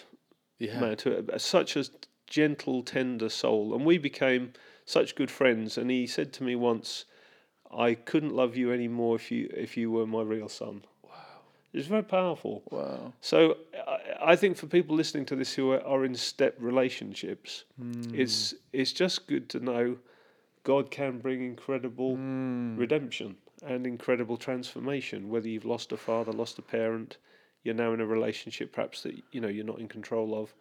Yeah. 0.58 0.80
man 0.80 0.98
to 0.98 1.26
a, 1.32 1.40
such 1.40 1.76
a 1.76 1.86
gentle, 2.28 2.82
tender 2.84 3.30
soul. 3.30 3.76
And 3.76 3.86
we 3.86 3.98
became 3.98 4.54
such 4.86 5.16
good 5.16 5.30
friends. 5.32 5.78
And 5.78 5.92
he 5.92 6.08
said 6.08 6.34
to 6.34 6.44
me 6.44 6.56
once, 6.56 7.06
I 7.72 7.94
couldn't 7.94 8.34
love 8.34 8.58
you 8.58 8.72
anymore 8.74 9.16
if 9.16 9.30
you 9.32 9.48
if 9.56 9.78
you 9.78 9.92
were 9.92 10.08
my 10.08 10.24
real 10.24 10.50
son. 10.50 10.84
Wow. 11.04 11.12
It 11.72 11.78
was 11.78 11.86
very 11.88 12.04
powerful. 12.04 12.64
Wow. 12.72 13.14
So 13.22 13.58
I, 14.22 14.36
think 14.36 14.58
for 14.58 14.68
people 14.68 14.96
listening 14.96 15.26
to 15.28 15.36
this 15.36 15.54
who 15.54 15.72
are, 15.72 15.84
are 15.86 16.06
in 16.06 16.16
step 16.16 16.56
relationships, 16.60 17.66
Hmm. 17.78 18.14
it's 18.14 18.54
it's 18.74 18.92
just 18.92 19.28
good 19.28 19.50
to 19.50 19.60
know 19.60 19.98
God 20.64 20.92
can 20.92 21.20
bring 21.20 21.44
incredible 21.44 22.16
Hmm. 22.16 22.78
redemption 22.78 23.38
and 23.66 23.86
incredible 23.86 24.38
transformation. 24.38 25.30
Whether 25.30 25.50
you've 25.50 25.66
lost 25.66 25.92
a 25.92 25.98
father, 25.98 26.32
lost 26.32 26.60
a 26.60 26.62
parent, 26.62 27.18
you're 27.64 27.76
now 27.76 27.94
in 27.94 28.02
a 28.02 28.06
relationship 28.06 28.72
perhaps 28.74 29.04
that 29.04 29.16
you 29.32 29.42
know 29.42 29.48
you're 29.48 29.66
not 29.66 29.80
in 29.80 29.88
control 29.88 30.36
of. 30.42 30.54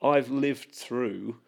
I've 0.00 0.30
lived 0.30 0.72
through 0.72 1.40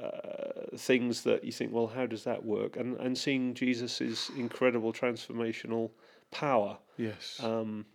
uh, 0.00 0.76
things 0.76 1.22
that 1.22 1.44
you 1.44 1.52
think, 1.52 1.72
well, 1.72 1.86
how 1.86 2.06
does 2.06 2.24
that 2.24 2.44
work? 2.44 2.76
And 2.76 2.96
and 2.98 3.16
seeing 3.16 3.54
Jesus's 3.54 4.30
incredible 4.36 4.92
transformational 4.92 5.90
power 6.30 6.78
Yes. 6.98 7.40
um, 7.42 7.86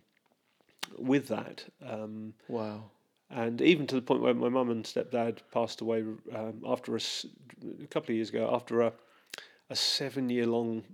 with 0.98 1.28
that. 1.28 1.64
Um, 1.86 2.34
wow. 2.48 2.84
and 3.30 3.60
even 3.60 3.86
to 3.88 3.94
the 3.94 4.02
point 4.02 4.22
where 4.22 4.34
my 4.34 4.48
mum 4.48 4.70
and 4.70 4.84
stepdad 4.84 5.38
passed 5.52 5.80
away 5.80 6.04
um, 6.34 6.62
after 6.66 6.96
a, 6.96 7.00
a 7.82 7.86
couple 7.86 8.10
of 8.10 8.16
years 8.16 8.30
ago, 8.30 8.50
after 8.52 8.82
a, 8.82 8.92
a 9.70 9.76
seven 9.76 10.28
year 10.28 10.46
long 10.46 10.84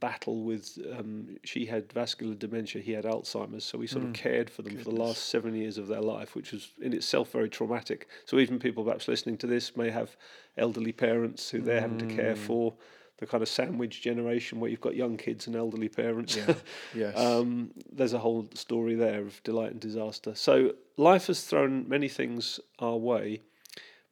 battle 0.00 0.44
with, 0.44 0.78
um, 0.96 1.36
she 1.44 1.66
had 1.66 1.92
vascular 1.92 2.34
dementia, 2.34 2.80
he 2.82 2.92
had 2.92 3.04
Alzheimer's, 3.04 3.64
so 3.64 3.78
we 3.78 3.86
sort 3.86 4.04
of 4.04 4.12
cared 4.12 4.48
for 4.50 4.62
them 4.62 4.76
for 4.76 4.84
the 4.84 4.90
last 4.90 5.28
seven 5.28 5.54
years 5.54 5.78
of 5.78 5.88
their 5.88 6.00
life, 6.00 6.34
which 6.34 6.52
was 6.52 6.72
in 6.80 6.92
itself 6.92 7.32
very 7.32 7.48
traumatic. 7.48 8.08
So 8.24 8.38
even 8.38 8.58
people 8.58 8.84
perhaps 8.84 9.08
listening 9.08 9.36
to 9.38 9.46
this 9.46 9.76
may 9.76 9.90
have 9.90 10.16
elderly 10.56 10.92
parents 10.92 11.50
who 11.50 11.60
they're 11.60 11.80
having 11.80 11.98
to 11.98 12.14
care 12.14 12.36
for. 12.36 12.74
The 13.18 13.26
kind 13.26 13.42
of 13.42 13.48
sandwich 13.48 14.00
generation 14.02 14.60
where 14.60 14.70
you've 14.70 14.80
got 14.80 14.94
young 14.96 15.16
kids 15.16 15.46
and 15.46 15.56
elderly 15.56 15.88
parents. 15.88 16.36
Yeah. 16.36 16.54
Yes. 16.94 17.16
um, 17.18 17.70
there's 17.92 18.12
a 18.12 18.18
whole 18.18 18.48
story 18.54 18.94
there 18.94 19.20
of 19.20 19.42
delight 19.42 19.72
and 19.72 19.80
disaster. 19.80 20.34
So 20.34 20.72
life 20.96 21.26
has 21.26 21.42
thrown 21.44 21.88
many 21.88 22.08
things 22.08 22.60
our 22.78 22.96
way, 22.96 23.42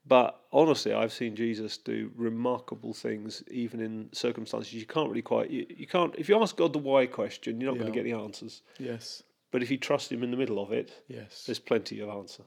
but 0.07 0.41
honestly, 0.53 0.93
I've 0.93 1.13
seen 1.13 1.35
Jesus 1.37 1.77
do 1.79 2.11
remarkable 2.17 2.93
things 2.93 3.43
even 3.51 3.81
in 3.81 4.09
circumstances 4.13 4.73
you 4.73 4.87
can't 4.87 5.09
really 5.09 5.23
quite. 5.23 5.51
You, 5.51 5.67
you 5.69 5.87
can't 5.87 6.15
if 6.17 6.29
you 6.29 6.41
ask 6.43 6.57
God 6.57 6.73
the 6.73 6.79
why 6.79 7.07
question, 7.07 7.61
you're 7.61 7.71
not 7.73 7.79
going 7.81 7.93
to 7.93 7.97
get 7.97 8.05
the 8.05 8.13
answers. 8.19 8.63
yes. 8.79 9.23
But 9.53 9.63
if 9.63 9.71
you 9.71 9.79
trust 9.79 10.11
Him 10.13 10.23
in 10.25 10.31
the 10.33 10.37
middle 10.37 10.61
of 10.63 10.73
it, 10.73 10.93
Yes. 11.09 11.45
there's 11.47 11.61
plenty 11.61 12.01
of 12.01 12.09
answer. 12.11 12.43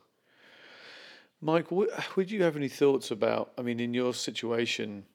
Mike, 1.41 1.71
would 1.71 2.29
you 2.29 2.43
have 2.43 2.57
any 2.57 2.67
thoughts 2.67 3.11
about? 3.11 3.51
I 3.57 3.61
mean, 3.61 3.79
in 3.79 3.93
your 3.93 4.13
situation, 4.13 5.05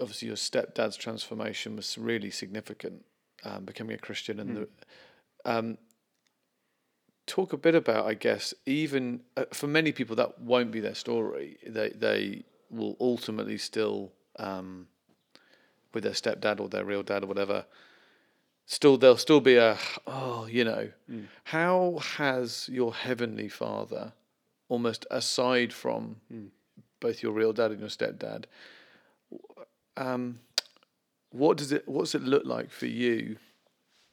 obviously 0.00 0.28
your 0.28 0.36
stepdad's 0.36 0.96
transformation 0.96 1.76
was 1.76 1.96
really 1.98 2.30
significant, 2.30 3.04
um, 3.44 3.64
becoming 3.64 3.94
a 3.94 3.98
Christian, 3.98 4.40
and 4.40 4.56
the, 4.56 4.68
um, 5.44 5.78
talk 7.26 7.52
a 7.52 7.56
bit 7.56 7.74
about, 7.74 8.06
I 8.06 8.14
guess, 8.14 8.54
even 8.66 9.20
uh, 9.36 9.44
for 9.52 9.66
many 9.66 9.92
people 9.92 10.16
that 10.16 10.40
won't 10.40 10.70
be 10.70 10.80
their 10.80 10.94
story. 10.94 11.58
They 11.66 11.90
they 11.90 12.44
will 12.70 12.96
ultimately 13.00 13.58
still, 13.58 14.12
um, 14.38 14.88
with 15.92 16.04
their 16.04 16.12
stepdad 16.12 16.58
or 16.60 16.68
their 16.68 16.84
real 16.84 17.02
dad 17.02 17.22
or 17.22 17.26
whatever, 17.26 17.66
still 18.66 18.96
there'll 18.96 19.16
still 19.16 19.40
be 19.40 19.56
a 19.56 19.78
oh, 20.06 20.46
you 20.46 20.64
know, 20.64 20.88
how 21.44 21.98
has 22.16 22.68
your 22.72 22.94
heavenly 22.94 23.48
Father, 23.48 24.12
almost 24.68 25.06
aside 25.10 25.72
from 25.72 26.16
both 27.00 27.22
your 27.22 27.32
real 27.32 27.52
dad 27.52 27.70
and 27.70 27.80
your 27.80 27.88
stepdad, 27.88 28.44
um, 29.96 30.40
what 31.30 31.56
does 31.56 31.72
it 31.72 31.88
what 31.88 32.02
does 32.04 32.14
it 32.14 32.22
look 32.22 32.44
like 32.44 32.70
for 32.70 32.86
you 32.86 33.36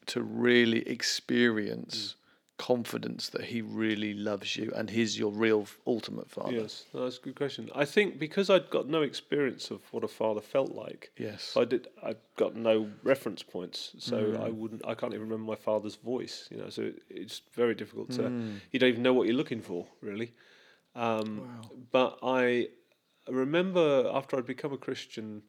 to 0.08 0.22
really 0.22 0.88
experience 0.88 2.16
confidence 2.58 3.30
that 3.30 3.46
he 3.46 3.62
really 3.62 4.14
loves 4.14 4.58
you 4.58 4.70
and 4.76 4.90
he's 4.90 5.18
your 5.18 5.32
real 5.32 5.66
ultimate 5.88 6.30
father? 6.30 6.52
Yes, 6.52 6.86
no, 6.94 7.04
that's 7.06 7.18
a 7.18 7.22
good 7.22 7.36
question. 7.36 7.70
I 7.74 7.86
think 7.86 8.20
because 8.20 8.50
I'd 8.50 8.70
got 8.70 8.88
no 8.88 9.02
experience 9.02 9.72
of 9.72 9.82
what 9.92 10.04
a 10.04 10.08
father 10.10 10.42
felt 10.42 10.72
like, 10.74 11.12
Yes. 11.18 11.56
I 11.56 11.64
did. 11.66 11.88
I've 12.04 12.18
got 12.36 12.56
no 12.56 12.90
reference 13.04 13.44
points, 13.44 13.94
so 14.00 14.38
I 14.44 14.50
wouldn't. 14.50 14.86
I 14.86 14.94
can't 14.94 15.14
even 15.14 15.30
remember 15.30 15.50
my 15.52 15.56
father's 15.56 15.96
voice. 15.96 16.48
You 16.52 16.58
know, 16.58 16.70
so 16.70 16.82
it, 16.84 17.02
it's 17.10 17.42
very 17.54 17.76
difficult 17.76 18.12
to. 18.12 18.24
You 18.72 18.80
don't 18.80 18.90
even 18.90 19.04
know 19.04 19.14
what 19.14 19.28
you're 19.28 19.38
looking 19.38 19.62
for, 19.62 19.88
really. 20.02 20.34
Um, 20.96 21.40
Wow. 21.40 21.62
But 21.92 22.20
I 22.24 22.70
remember 23.28 24.10
after 24.14 24.38
I'd 24.38 24.46
become 24.46 24.74
a 24.74 24.78
Christian, 24.78 25.44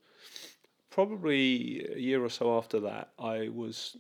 probably 0.90 1.86
a 1.94 1.98
year 1.98 2.24
or 2.24 2.30
so 2.30 2.56
after 2.56 2.80
that, 2.80 3.10
I 3.18 3.48
was 3.48 3.96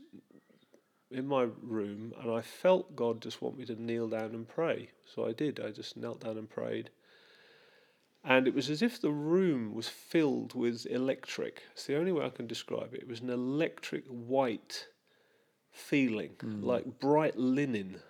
in 1.10 1.26
my 1.26 1.48
room 1.62 2.12
and 2.20 2.30
I 2.30 2.40
felt 2.40 2.94
God 2.94 3.20
just 3.20 3.42
want 3.42 3.58
me 3.58 3.64
to 3.66 3.80
kneel 3.80 4.08
down 4.08 4.34
and 4.34 4.48
pray. 4.48 4.90
So 5.04 5.26
I 5.26 5.32
did. 5.32 5.60
I 5.60 5.70
just 5.70 5.96
knelt 5.96 6.20
down 6.20 6.38
and 6.38 6.48
prayed. 6.48 6.90
And 8.22 8.46
it 8.46 8.54
was 8.54 8.68
as 8.68 8.82
if 8.82 9.00
the 9.00 9.10
room 9.10 9.74
was 9.74 9.88
filled 9.88 10.54
with 10.54 10.86
electric. 10.90 11.62
It's 11.72 11.86
the 11.86 11.96
only 11.96 12.12
way 12.12 12.26
I 12.26 12.30
can 12.30 12.46
describe 12.46 12.92
it. 12.92 13.00
It 13.00 13.08
was 13.08 13.20
an 13.20 13.30
electric 13.30 14.04
white 14.06 14.86
feeling, 15.72 16.32
like 16.62 17.00
bright 17.00 17.36
linen 17.38 18.00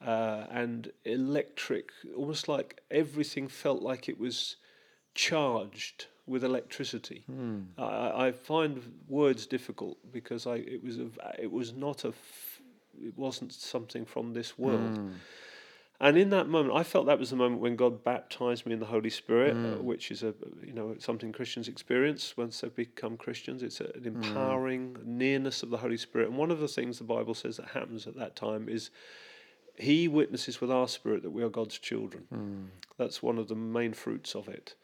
uh, 0.00 0.44
and 0.50 0.92
electric, 1.04 1.90
almost 2.16 2.46
like 2.46 2.80
everything 2.90 3.48
felt 3.48 3.82
like 3.82 4.08
it 4.08 4.20
was 4.20 4.56
charged 5.14 6.06
with 6.26 6.44
electricity. 6.44 7.22
Hmm. 7.26 7.60
I- 7.78 7.82
I, 7.82 8.26
I 8.28 8.32
find 8.32 8.80
words 9.08 9.46
difficult 9.46 9.98
because 10.12 10.46
I 10.46 10.56
it 10.56 10.82
was 10.82 10.98
a, 10.98 11.08
it 11.38 11.50
was 11.52 11.72
not 11.72 12.04
a 12.04 12.08
f- 12.08 12.60
it 13.02 13.16
wasn't 13.18 13.52
something 13.52 14.04
from 14.06 14.32
this 14.34 14.58
world. 14.58 14.96
Hmm. 14.96 15.10
And 16.00 16.18
in 16.18 16.30
that 16.30 16.48
moment, 16.48 16.74
I 16.76 16.82
felt 16.82 17.06
that 17.06 17.20
was 17.20 17.30
the 17.30 17.36
moment 17.36 17.60
when 17.60 17.76
God 17.76 18.02
baptized 18.02 18.66
me 18.66 18.72
in 18.72 18.80
the 18.80 18.86
Holy 18.86 19.10
Spirit, 19.10 19.52
uh, 19.52 19.76
hmm. 19.76 19.84
which 19.84 20.10
is 20.10 20.22
a 20.22 20.34
you 20.64 20.72
know 20.72 20.96
something 20.98 21.30
Christians 21.32 21.68
experience 21.68 22.36
once 22.36 22.60
they 22.60 22.68
become 22.68 23.16
Christians. 23.16 23.62
It's 23.62 23.80
a, 23.80 23.90
an 23.94 24.04
empowering 24.06 24.96
nearness 25.04 25.62
of 25.62 25.70
the 25.70 25.78
Holy 25.78 25.96
Spirit. 25.96 26.28
And 26.28 26.36
one 26.38 26.50
of 26.50 26.58
the 26.60 26.68
things 26.68 26.98
the 26.98 27.04
Bible 27.04 27.34
says 27.34 27.56
that 27.58 27.68
happens 27.68 28.06
at 28.06 28.16
that 28.16 28.34
time 28.34 28.68
is 28.68 28.90
He 29.76 30.08
witnesses 30.08 30.60
with 30.60 30.70
our 30.70 30.88
spirit 30.88 31.22
that 31.22 31.30
we 31.30 31.42
are 31.42 31.48
God's 31.50 31.78
children. 31.78 32.70
That's 32.96 33.22
one 33.22 33.38
of 33.38 33.48
the 33.48 33.56
main 33.56 33.92
fruits 33.92 34.34
of 34.34 34.48
it. 34.48 34.74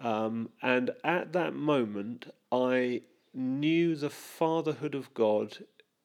Um, 0.00 0.50
and 0.62 0.90
at 1.04 1.32
that 1.32 1.54
moment, 1.54 2.26
I 2.52 3.02
knew 3.32 3.94
the 3.96 4.10
fatherhood 4.10 4.94
of 4.94 5.12
God 5.14 5.58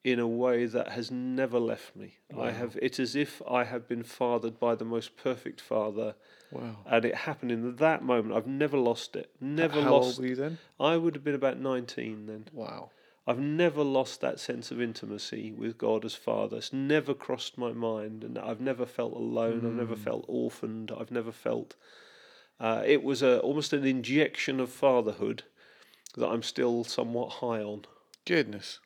in 0.04 0.18
a 0.18 0.26
way 0.26 0.66
that 0.66 0.88
has 0.88 1.10
never 1.10 1.60
left 1.60 1.94
me. 1.94 2.14
I 2.36 2.50
have 2.50 2.76
it's 2.82 2.98
as 2.98 3.14
if 3.14 3.40
I 3.48 3.64
have 3.64 3.86
been 3.86 4.02
fathered 4.02 4.58
by 4.58 4.74
the 4.74 4.84
most 4.84 5.16
perfect 5.16 5.60
father, 5.60 6.14
Wow. 6.50 6.78
and 6.86 7.04
it 7.04 7.14
happened 7.14 7.52
in 7.52 7.76
that 7.76 8.02
moment. 8.02 8.34
I've 8.34 8.48
never 8.48 8.76
lost 8.76 9.14
it. 9.14 9.30
Never 9.40 9.80
How 9.80 9.92
lost. 9.92 10.04
How 10.04 10.08
old 10.14 10.18
were 10.18 10.26
you 10.26 10.34
then? 10.34 10.58
I 10.80 10.96
would 10.96 11.14
have 11.14 11.22
been 11.22 11.36
about 11.36 11.58
nineteen 11.60 12.26
then. 12.26 12.46
Wow. 12.52 12.90
I've 13.28 13.38
never 13.38 13.84
lost 13.84 14.20
that 14.22 14.40
sense 14.40 14.72
of 14.72 14.80
intimacy 14.82 15.52
with 15.52 15.78
God 15.78 16.04
as 16.04 16.16
Father. 16.16 16.56
It's 16.56 16.72
never 16.72 17.14
crossed 17.14 17.56
my 17.56 17.70
mind, 17.72 18.24
and 18.24 18.36
I've 18.36 18.60
never 18.60 18.84
felt 18.84 19.12
alone. 19.12 19.64
I've 19.64 19.72
never 19.74 19.94
felt 19.94 20.24
orphaned. 20.26 20.90
I've 20.90 21.12
never 21.12 21.30
felt. 21.30 21.76
Uh, 22.60 22.82
it 22.86 23.02
was 23.02 23.22
a 23.22 23.40
almost 23.40 23.72
an 23.72 23.84
injection 23.84 24.60
of 24.60 24.70
fatherhood 24.70 25.42
that 26.16 26.28
I'm 26.28 26.42
still 26.42 26.84
somewhat 26.84 27.30
high 27.34 27.60
on. 27.62 27.84
Goodness. 28.26 28.78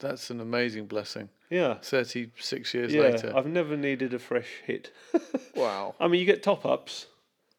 That's 0.00 0.30
an 0.30 0.40
amazing 0.40 0.86
blessing. 0.86 1.28
Yeah, 1.48 1.74
36 1.82 2.74
years 2.74 2.92
yeah. 2.94 3.02
later. 3.02 3.32
I've 3.36 3.46
never 3.46 3.76
needed 3.76 4.14
a 4.14 4.18
fresh 4.18 4.48
hit. 4.66 4.90
wow. 5.54 5.94
I 6.00 6.08
mean, 6.08 6.18
you 6.18 6.26
get 6.26 6.42
top 6.42 6.64
ups, 6.66 7.06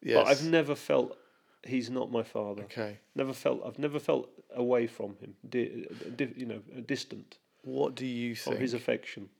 Yes. 0.02 0.16
but 0.16 0.26
I've 0.26 0.44
never 0.44 0.74
felt 0.74 1.16
he's 1.62 1.88
not 1.88 2.10
my 2.12 2.22
father. 2.24 2.64
okay. 2.64 2.98
Never 3.14 3.32
felt. 3.32 3.62
I've 3.64 3.78
never 3.78 3.98
felt 3.98 4.28
away 4.54 4.86
from 4.88 5.16
him. 5.20 5.34
Di- 5.48 5.86
di- 6.16 6.34
you 6.36 6.44
know, 6.46 6.60
distant 6.84 7.38
What 7.62 7.94
do 7.94 8.04
you 8.04 8.34
think? 8.34 8.58
his 8.58 8.74
affection. 8.74 9.30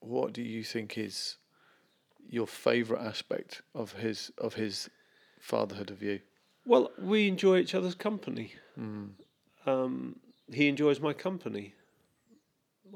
what 0.00 0.32
do 0.32 0.42
you 0.42 0.64
think 0.64 0.96
is 0.98 1.36
your 2.28 2.46
favourite 2.46 3.04
aspect 3.06 3.62
of 3.74 3.92
his 3.92 4.32
of 4.38 4.54
his 4.54 4.88
fatherhood 5.38 5.90
of 5.90 6.02
you? 6.02 6.20
Well, 6.64 6.90
we 6.98 7.28
enjoy 7.28 7.58
each 7.58 7.74
other's 7.74 7.94
company. 7.94 8.54
Hmm. 8.74 9.04
Um, 9.66 10.16
he 10.52 10.68
enjoys 10.68 11.00
my 11.00 11.12
company. 11.12 11.74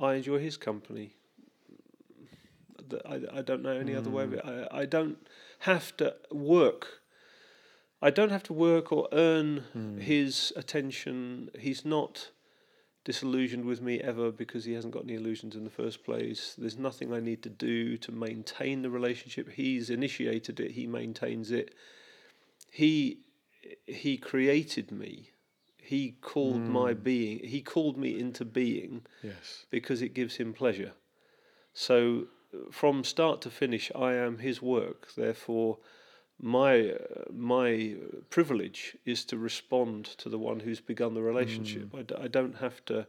I 0.00 0.14
enjoy 0.14 0.38
his 0.38 0.56
company. 0.56 1.14
I, 3.06 3.20
I 3.38 3.42
don't 3.42 3.62
know 3.62 3.70
any 3.70 3.94
other 3.94 4.11
way 4.11 4.25
of 4.25 4.34
it. 4.34 4.44
Hmm. 4.44 4.64
I, 4.70 4.80
I 4.80 4.84
don't 4.84 5.18
have 5.61 5.96
to 5.99 6.14
work. 6.30 7.00
I 8.00 8.11
don't 8.11 8.30
have 8.30 8.42
to 8.44 8.52
work 8.52 8.92
or 8.92 9.08
earn 9.12 9.64
hmm. 9.72 9.99
his 9.99 10.52
attention. 10.56 11.50
He's 11.58 11.84
not 11.84 12.30
disillusioned 13.04 13.64
with 13.64 13.80
me 13.80 14.00
ever 14.00 14.30
because 14.30 14.64
he 14.64 14.75
hasn't 14.75 14.94
got 14.94 15.04
any 15.04 15.14
illusions 15.14 15.56
in 15.56 15.64
the 15.64 15.70
first 15.70 16.04
place. 16.04 16.54
There's 16.56 16.78
nothing 16.78 17.12
I 17.12 17.20
need 17.20 17.42
to 17.42 17.49
do 17.49 17.96
to 17.99 18.12
maintain 18.12 18.82
the 18.82 18.90
relationship. 18.90 19.50
He's 19.50 19.90
initiated 19.90 20.61
it, 20.61 20.72
he 20.72 20.87
maintains 20.87 21.50
it. 21.50 21.75
He 22.81 23.19
he 23.87 24.17
created 24.17 24.91
me. 24.91 25.31
He 25.76 26.12
called 26.23 26.62
my 26.81 26.95
being. 26.95 27.41
He 27.55 27.61
called 27.61 27.97
me 27.99 28.19
into 28.19 28.45
being 28.47 29.02
Yes. 29.23 29.67
because 29.71 30.00
it 30.00 30.14
gives 30.14 30.37
him 30.37 30.52
pleasure. 30.55 30.93
So 31.75 32.29
from 32.71 33.05
start 33.05 33.43
to 33.43 33.50
finish, 33.50 33.93
I 33.95 34.14
am 34.14 34.38
his 34.38 34.62
work. 34.62 35.09
Therefore, 35.14 35.79
my 36.41 36.93
uh, 36.93 37.25
my 37.31 37.97
privilege 38.31 38.97
is 39.05 39.25
to 39.26 39.37
respond 39.37 40.05
to 40.23 40.29
the 40.31 40.38
one 40.38 40.61
who's 40.61 40.81
begun 40.81 41.12
the 41.14 41.23
relationship. 41.33 41.95
I, 41.95 42.02
d- 42.02 42.14
I 42.25 42.29
don't 42.29 42.57
have 42.57 42.83
to 42.87 43.07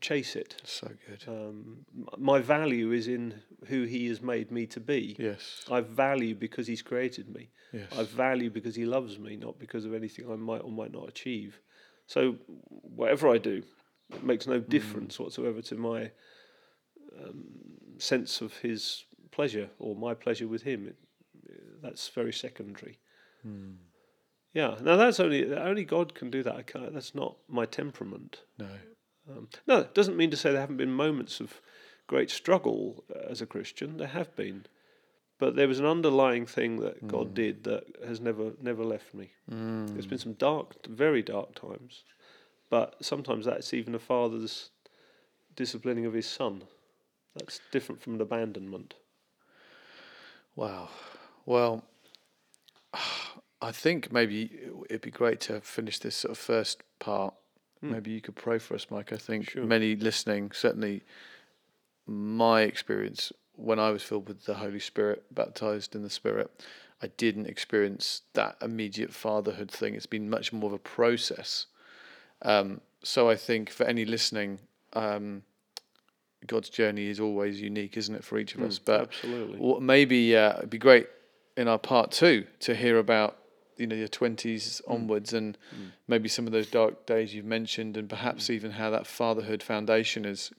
chase 0.00 0.36
it. 0.36 0.60
So 0.64 0.88
good. 1.08 1.24
Um, 1.28 1.86
my 2.18 2.40
value 2.40 2.92
is 2.92 3.08
in 3.08 3.40
who 3.66 3.84
he 3.84 4.08
has 4.08 4.20
made 4.20 4.50
me 4.50 4.66
to 4.66 4.80
be. 4.80 5.16
yes. 5.18 5.64
I 5.70 5.80
value 5.80 6.34
because 6.34 6.66
he's 6.66 6.82
created 6.82 7.28
me. 7.34 7.50
Yes. 7.72 7.88
I 7.96 8.02
value 8.04 8.50
because 8.50 8.74
he 8.74 8.84
loves 8.84 9.18
me, 9.18 9.36
not 9.36 9.58
because 9.58 9.84
of 9.84 9.94
anything 9.94 10.30
I 10.30 10.36
might 10.36 10.62
or 10.62 10.70
might 10.70 10.92
not 10.92 11.08
achieve. 11.08 11.60
So 12.06 12.36
whatever 12.68 13.28
I 13.28 13.38
do, 13.38 13.62
it 14.12 14.22
makes 14.22 14.46
no 14.46 14.58
difference 14.60 15.18
whatsoever 15.18 15.62
to 15.62 15.76
my 15.76 16.10
um, 17.20 17.44
sense 17.98 18.40
of 18.40 18.52
his 18.58 19.04
pleasure 19.30 19.70
or 19.78 19.94
my 19.96 20.14
pleasure 20.14 20.48
with 20.48 20.62
him. 20.62 20.88
It, 20.88 20.96
that's 21.82 22.08
very 22.08 22.32
secondary. 22.32 22.98
Yeah. 24.52 24.76
Now 24.82 24.96
that's 24.96 25.18
only 25.18 25.52
only 25.54 25.84
God 25.84 26.14
can 26.14 26.30
do 26.30 26.42
that. 26.42 26.54
I 26.54 26.62
can't, 26.62 26.92
that's 26.92 27.14
not 27.14 27.36
my 27.48 27.64
temperament. 27.66 28.42
no. 28.58 28.68
Um, 29.30 29.48
no, 29.66 29.80
it 29.80 29.94
doesn't 29.94 30.16
mean 30.16 30.30
to 30.30 30.36
say 30.36 30.50
there 30.50 30.60
haven't 30.60 30.76
been 30.78 30.92
moments 30.92 31.40
of 31.40 31.60
great 32.06 32.30
struggle 32.30 33.04
uh, 33.14 33.30
as 33.30 33.40
a 33.40 33.46
Christian. 33.46 33.96
There 33.96 34.08
have 34.08 34.34
been, 34.36 34.66
but 35.38 35.54
there 35.56 35.68
was 35.68 35.78
an 35.78 35.86
underlying 35.86 36.46
thing 36.46 36.76
that 36.80 37.02
Mm. 37.02 37.08
God 37.08 37.34
did 37.34 37.64
that 37.64 37.84
has 38.06 38.20
never 38.20 38.52
never 38.60 38.84
left 38.84 39.14
me. 39.14 39.30
There's 39.48 40.06
been 40.06 40.18
some 40.18 40.34
dark, 40.34 40.86
very 40.86 41.22
dark 41.22 41.54
times, 41.54 42.04
but 42.70 42.96
sometimes 43.04 43.44
that's 43.46 43.72
even 43.72 43.94
a 43.94 43.98
father's 43.98 44.70
disciplining 45.54 46.06
of 46.06 46.14
his 46.14 46.26
son. 46.26 46.64
That's 47.36 47.60
different 47.70 48.02
from 48.02 48.14
an 48.14 48.20
abandonment. 48.20 48.94
Wow. 50.56 50.88
Well, 51.46 51.84
I 53.62 53.70
think 53.72 54.10
maybe 54.12 54.58
it'd 54.90 55.02
be 55.02 55.10
great 55.10 55.40
to 55.42 55.60
finish 55.60 55.98
this 56.00 56.16
sort 56.16 56.32
of 56.32 56.38
first 56.38 56.82
part. 56.98 57.34
Maybe 57.90 58.12
you 58.12 58.20
could 58.20 58.36
pray 58.36 58.58
for 58.58 58.74
us, 58.74 58.86
Mike. 58.90 59.12
I 59.12 59.16
think 59.16 59.50
Sure. 59.50 59.64
many 59.64 59.96
listening, 59.96 60.52
certainly 60.52 61.02
my 62.06 62.62
experience 62.62 63.32
when 63.54 63.78
I 63.78 63.90
was 63.90 64.02
filled 64.02 64.28
with 64.28 64.44
the 64.44 64.54
Holy 64.54 64.78
Spirit, 64.78 65.24
baptized 65.34 65.94
in 65.94 66.02
the 66.02 66.10
Spirit, 66.10 66.50
I 67.02 67.08
didn't 67.08 67.46
experience 67.46 68.22
that 68.34 68.56
immediate 68.62 69.12
fatherhood 69.12 69.70
thing. 69.70 69.94
It's 69.94 70.06
been 70.06 70.30
much 70.30 70.52
more 70.52 70.68
of 70.68 70.72
a 70.74 70.78
process. 70.78 71.66
Um, 72.42 72.80
so 73.02 73.28
I 73.28 73.36
think 73.36 73.70
for 73.70 73.84
any 73.84 74.04
listening, 74.04 74.60
um, 74.92 75.42
God's 76.46 76.70
journey 76.70 77.08
is 77.08 77.20
always 77.20 77.60
unique, 77.60 77.96
isn't 77.96 78.14
it, 78.14 78.24
for 78.24 78.38
each 78.38 78.54
of 78.54 78.62
us? 78.62 78.78
But 78.78 79.02
Absolutely. 79.02 79.80
maybe 79.80 80.36
uh, 80.36 80.58
it'd 80.58 80.70
be 80.70 80.78
great 80.78 81.08
in 81.56 81.68
our 81.68 81.78
part 81.78 82.10
two 82.10 82.46
to 82.60 82.74
hear 82.74 82.98
about 82.98 83.38
you 83.76 83.86
know 83.86 83.96
your 83.96 84.08
twenties 84.08 84.80
mm. 84.86 84.94
onwards 84.94 85.32
and 85.32 85.58
mm. 85.74 85.90
maybe 86.08 86.28
some 86.28 86.46
of 86.46 86.52
those 86.52 86.66
dark 86.66 87.06
days 87.06 87.34
you've 87.34 87.44
mentioned, 87.44 87.96
and 87.96 88.08
perhaps 88.08 88.46
mm. 88.46 88.54
even 88.54 88.72
how 88.72 88.90
that 88.90 89.06
fatherhood 89.06 89.62
foundation 89.62 90.24
has 90.24 90.52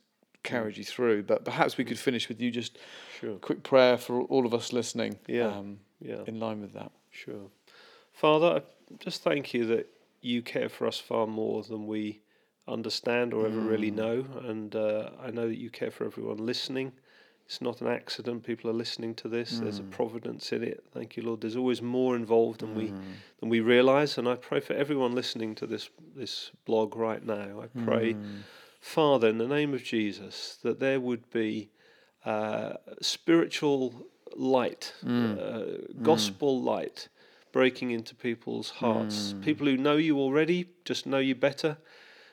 carried 0.44 0.78
you 0.78 0.84
through. 0.84 1.24
But 1.24 1.46
perhaps 1.46 1.78
we 1.78 1.86
could 1.86 2.00
finish 2.00 2.28
with 2.28 2.42
you 2.42 2.52
just 2.52 2.78
Sure. 3.20 3.36
a 3.36 3.40
quick 3.40 3.64
prayer 3.64 3.98
for 3.98 4.22
all 4.24 4.46
of 4.46 4.54
us 4.54 4.74
listening. 4.74 5.20
Yeah. 5.28 5.48
Um, 5.48 5.80
Yeah. 6.02 6.24
in 6.28 6.40
line 6.40 6.60
with 6.60 6.74
that. 6.74 6.92
Sure. 7.12 7.50
Father, 8.12 8.62
I 8.62 8.96
just 9.00 9.24
thank 9.24 9.54
you 9.54 9.66
that 9.68 9.88
you 10.22 10.42
care 10.42 10.70
for 10.70 10.86
us 10.86 11.00
far 11.00 11.28
more 11.28 11.64
than 11.64 11.88
we 11.88 12.22
understand 12.68 13.34
or 13.34 13.46
ever 13.46 13.60
really 13.60 13.92
know. 13.92 14.26
And 14.44 14.76
uh, 14.76 15.12
I 15.20 15.32
know 15.32 15.48
that 15.48 15.58
you 15.58 15.70
care 15.70 15.92
for 15.92 16.06
everyone 16.06 16.38
listening. 16.38 16.94
It's 17.54 17.62
not 17.62 17.82
an 17.82 17.88
accident. 17.88 18.44
People 18.44 18.72
are 18.72 18.74
listening 18.74 19.14
to 19.14 19.28
this. 19.28 19.60
There's 19.60 19.78
a 19.78 19.84
mm. 19.84 19.92
providence 19.92 20.52
in 20.52 20.64
it. 20.64 20.84
Thank 20.92 21.16
you, 21.16 21.22
Lord. 21.22 21.42
There's 21.42 21.56
always 21.56 21.84
more 21.84 22.16
involved 22.16 22.62
than 22.62 22.74
we 22.74 22.88
mm. 22.88 23.00
than 23.40 23.50
we 23.50 23.60
realise. 23.60 24.18
And 24.18 24.28
I 24.28 24.34
pray 24.34 24.60
for 24.60 24.74
everyone 24.74 25.14
listening 25.14 25.54
to 25.56 25.68
this 25.68 25.92
this 26.16 26.50
blog 26.66 26.96
right 26.96 27.24
now. 27.24 27.62
I 27.62 27.68
pray, 27.86 28.16
mm. 28.16 28.40
Father, 28.82 29.28
in 29.28 29.38
the 29.38 29.48
name 29.48 29.76
of 29.76 29.84
Jesus, 29.84 30.58
that 30.64 30.80
there 30.80 31.00
would 31.00 31.30
be 31.30 31.70
uh, 32.26 32.74
spiritual 33.02 33.94
light, 34.36 34.96
uh, 35.06 35.62
gospel 36.02 36.60
light 36.60 37.08
breaking 37.52 37.92
into 37.92 38.16
people's 38.16 38.72
hearts. 38.72 39.36
People 39.44 39.68
who 39.68 39.78
know 39.78 39.98
you 39.98 40.18
already 40.18 40.70
just 40.86 41.06
know 41.06 41.20
you 41.20 41.36
better. 41.36 41.78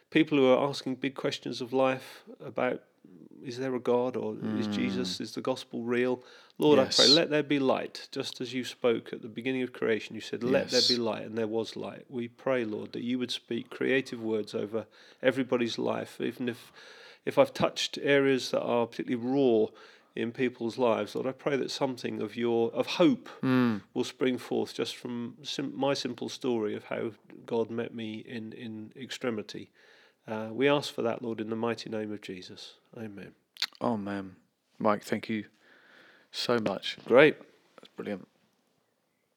People 0.09 0.39
who 0.39 0.51
are 0.51 0.67
asking 0.67 0.95
big 0.95 1.15
questions 1.15 1.61
of 1.61 1.75
life 1.75 2.23
about 2.43 2.81
is 3.45 3.59
there 3.59 3.75
a 3.75 3.81
God 3.81 4.17
or 4.17 4.35
is 4.59 4.67
hmm. 4.67 4.73
Jesus, 4.73 5.21
is 5.21 5.33
the 5.33 5.41
gospel 5.41 5.83
real? 5.83 6.23
Lord, 6.59 6.79
I 6.79 6.87
pray, 6.87 7.09
let 7.09 7.31
there 7.31 7.43
be 7.43 7.59
light. 7.59 8.09
Just 8.13 8.41
as 8.41 8.53
you 8.53 8.65
spoke 8.65 9.15
at 9.15 9.23
the 9.23 9.29
beginning 9.29 9.63
of 9.63 9.73
creation, 9.73 10.15
you 10.15 10.21
said, 10.21 10.45
let 10.45 10.71
there 10.71 10.83
be 10.87 10.97
light, 10.97 11.25
and 11.25 11.37
there 11.39 11.47
was 11.47 11.75
light. 11.75 12.05
We 12.11 12.29
pray, 12.29 12.67
Lord, 12.67 12.93
that 12.93 13.03
you 13.03 13.19
would 13.19 13.31
speak 13.31 13.71
creative 13.71 14.21
words 14.21 14.55
over 14.55 14.87
everybody's 15.23 15.79
life, 15.79 16.21
even 16.21 16.49
if 16.49 16.71
if 17.27 17.39
I've 17.39 17.53
touched 17.53 17.99
areas 18.03 18.51
that 18.51 18.63
are 18.63 18.87
particularly 18.87 19.27
raw 19.27 19.67
in 20.17 20.33
people's 20.33 20.79
lives, 20.79 21.15
Lord, 21.15 21.27
I 21.27 21.33
pray 21.33 21.57
that 21.57 21.71
something 21.71 22.21
of 22.21 22.37
your 22.37 22.71
of 22.73 22.87
hope 22.87 23.29
hmm. 23.41 23.79
will 23.95 24.05
spring 24.05 24.39
forth 24.39 24.75
just 24.75 24.97
from 24.97 25.37
sim- 25.43 25.73
my 25.77 25.95
simple 25.95 26.29
story 26.29 26.75
of 26.75 26.85
how 26.85 27.13
God 27.47 27.71
met 27.71 27.95
me 27.95 28.25
in 28.27 28.53
in 28.53 28.93
extremity. 29.01 29.71
Uh, 30.31 30.49
we 30.53 30.69
ask 30.69 30.95
for 30.95 31.03
that, 31.03 31.23
Lord, 31.23 31.41
in 31.41 31.51
the 31.51 31.57
mighty 31.57 31.91
name 31.91 32.13
of 32.13 32.23
Jesus. 32.23 32.75
Amen. 32.97 33.33
Oh 33.81 33.97
man, 33.97 34.37
Mike, 34.79 35.03
thank 35.03 35.29
you 35.29 35.47
so 36.31 36.59
much. 36.59 36.99
Great. 37.05 37.37
That's 37.77 37.89
brilliant. 37.97 38.29